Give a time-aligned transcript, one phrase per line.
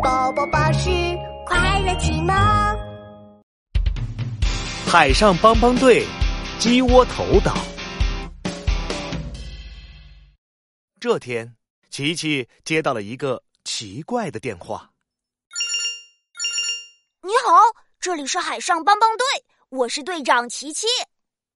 [0.00, 0.88] 宝宝巴士
[1.44, 2.34] 快乐启蒙。
[4.90, 6.06] 海上帮帮队，
[6.58, 7.54] 鸡窝头岛。
[10.98, 11.54] 这天，
[11.90, 14.90] 琪琪接到了一个奇怪的电话。
[17.22, 17.60] 你好，
[18.00, 19.26] 这里是海上帮帮队，
[19.68, 20.86] 我是队长琪琪。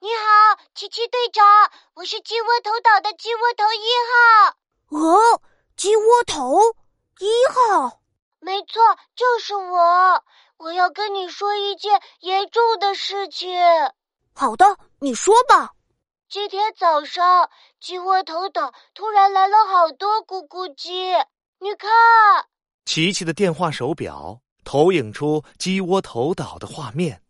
[0.00, 1.44] 你好，琪琪队长，
[1.94, 4.56] 我是鸡窝头岛的鸡窝头一号。
[4.88, 5.42] 哦，
[5.76, 6.58] 鸡窝头
[7.18, 8.00] 一号，
[8.44, 8.82] 没错，
[9.14, 10.24] 就是我。
[10.58, 13.56] 我要跟你说一件严重的事情。
[14.34, 14.64] 好的，
[14.98, 15.70] 你说吧。
[16.28, 17.48] 今天早上，
[17.80, 21.12] 鸡窝头岛突然来了好多咕咕鸡，
[21.60, 21.88] 你看。
[22.84, 27.20] 琪琪的电话手表投影出鸡窝头岛的画面。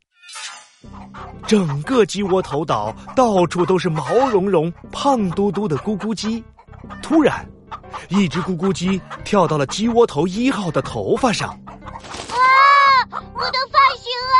[1.46, 6.42] 整个鸡窝头岛到处都是毛茸茸、胖嘟嘟的咕咕鸡。
[7.02, 7.46] 突然，
[8.08, 11.50] 一只咕咕鸡跳到了鸡窝头一号的头发上。
[11.50, 12.36] 啊！
[13.10, 14.36] 我的发型啊！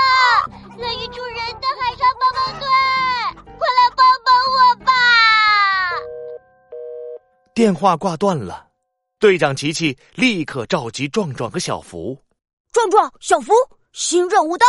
[0.78, 2.66] 乐于助人的海上帮帮队，
[3.44, 4.92] 快来帮帮我吧！
[7.54, 8.66] 电话挂断了，
[9.18, 12.18] 队长琪琪立刻召集壮壮和小福。
[12.72, 13.52] 壮壮、小福，
[13.92, 14.66] 新任务到！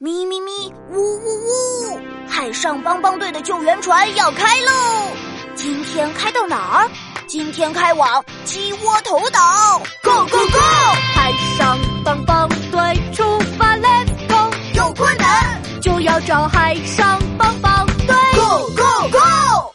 [0.00, 2.00] 咪咪咪，呜呜呜！
[2.28, 5.27] 海上帮帮队的救援船要开喽！
[5.58, 6.88] 今天开到哪儿？
[7.26, 10.58] 今天开往鸡窝头岛！Go go go！
[11.16, 13.24] 海上帮帮队出
[13.58, 14.36] 发，Let's go！
[14.76, 19.74] 有困难就要找海上帮帮队！Go go go！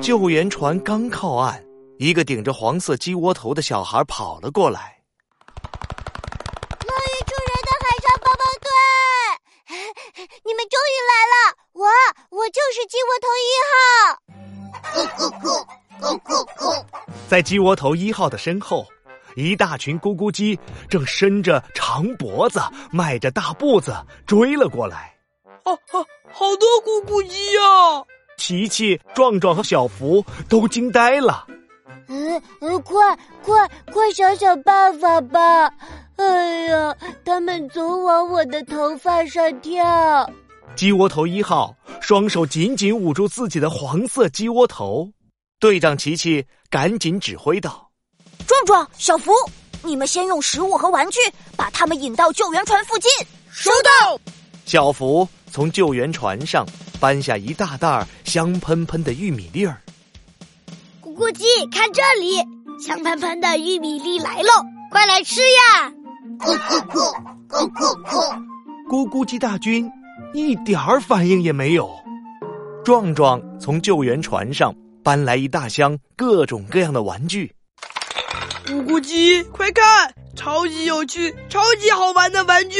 [0.00, 1.60] 救援船刚靠岸，
[1.98, 5.00] 一个顶着黄色鸡窝头的小孩跑了过来。
[10.44, 11.34] 你们终于来了！
[11.72, 11.88] 我
[12.30, 13.74] 我就是鸡窝头一号。
[14.92, 15.30] 咕咕
[16.00, 16.84] 咕咕咕
[17.28, 18.86] 在鸡窝头一号的身后，
[19.36, 20.58] 一大群咕咕鸡
[20.88, 25.14] 正伸着长脖子、迈着大步子追了过来。
[25.64, 28.04] 哦哦，好多咕咕鸡呀！
[28.36, 31.46] 琪琪、壮壮和小福都惊呆了。
[32.08, 35.70] 嗯嗯，快快快，想想办法吧！
[36.16, 40.28] 哎呀，他们总往我的头发上跳。
[40.74, 45.10] 鸡窝头一号双手紧紧捂住自己的黄色鸡窝头，
[45.60, 47.90] 队长琪琪赶紧指挥道
[48.48, 49.30] ：“壮壮、小福，
[49.82, 51.18] 你们先用食物和玩具
[51.56, 53.10] 把他们引到救援船附近。”
[53.52, 54.18] 收到。
[54.64, 56.66] 小福从救援船上
[56.98, 59.80] 搬下一大袋香喷喷的玉米粒儿。
[61.02, 62.38] 咕咕鸡，看这里，
[62.82, 64.50] 香喷喷的玉米粒来喽，
[64.90, 65.92] 快来吃呀！
[66.38, 66.98] 咕咕咕
[67.48, 68.42] 咕咕咕，
[68.88, 69.88] 咕咕鸡大军。
[70.32, 71.90] 一点儿反应也没有。
[72.84, 77.52] 壮壮从救援船上搬来一大箱各种各样的玩具。
[78.66, 82.78] 咕咕鸡，快看，超级有趣、超级好玩的玩具，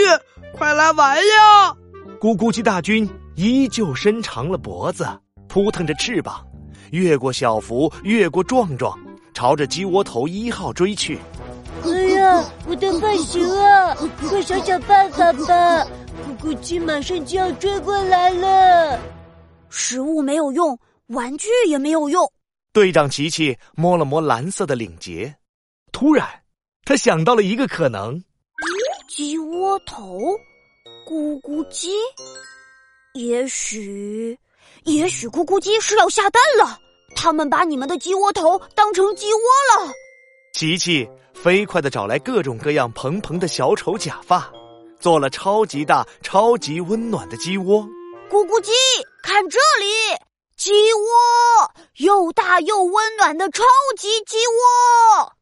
[0.56, 1.76] 快来玩呀！
[2.20, 5.06] 咕咕鸡大军依旧伸长了脖子，
[5.48, 6.44] 扑腾着翅膀，
[6.90, 8.96] 越过小福，越过壮壮，
[9.34, 11.18] 朝着鸡窝头一号追去。
[11.84, 13.96] 哎呀，我的发型啊！
[14.28, 15.86] 快想想办法吧！
[16.42, 19.00] 咕咕鸡马上就要追过来了，
[19.70, 20.76] 食物没有用，
[21.06, 22.28] 玩具也没有用。
[22.72, 25.32] 队长琪琪摸了摸蓝色的领结，
[25.92, 26.28] 突然，
[26.84, 28.20] 他想到了一个可能：
[29.08, 30.18] 鸡窝头，
[31.06, 31.90] 咕咕鸡，
[33.14, 34.36] 也许，
[34.82, 36.76] 也许咕咕鸡是要下蛋了。
[37.14, 39.92] 他们把你们的鸡窝头当成鸡窝了。
[40.54, 44.52] 琪琪飞快的找来各种各样蓬蓬的小丑假发。
[45.02, 47.82] 做了超级大、超级温暖的鸡窝。
[48.30, 48.70] 咕咕鸡，
[49.20, 50.16] 看这里，
[50.56, 53.64] 鸡窝又大又温暖的超
[53.98, 55.32] 级鸡窝。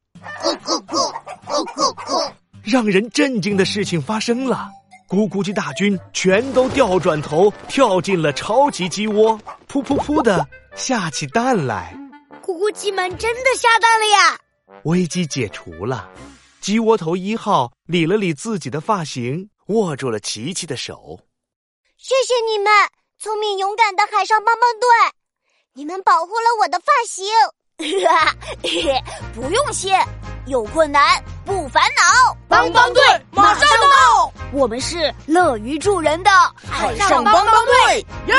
[0.43, 1.13] 咕咕咕
[1.47, 2.33] 咕咕咕！
[2.65, 4.71] 让人震惊的事情发生了，
[5.07, 9.39] 咕咕鸡大军全都掉转头跳进了超级鸡窝，
[9.71, 11.95] 噗噗噗的下起蛋来。
[12.43, 14.41] 咕咕鸡们真的下蛋了呀！
[14.85, 16.09] 危机解除了。
[16.61, 21.19] 鸡窝头一号理了理自己的发型，握住了琪琪的手。
[21.97, 22.71] 谢谢你们，
[23.19, 24.89] 聪明勇敢的海上帮帮队，
[25.73, 27.27] 你们保护了我的发型。
[29.35, 29.99] 不用谢，
[30.47, 31.03] 有困难
[31.47, 34.31] 不烦恼，帮帮队马上到。
[34.53, 36.31] 我们是乐于助人的
[36.71, 38.35] 海上帮帮队，耶！